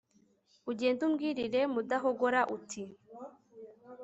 [0.71, 2.83] Ugende umbwirire Mudahogora Uti